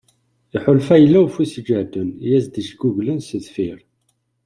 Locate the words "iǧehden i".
1.59-2.25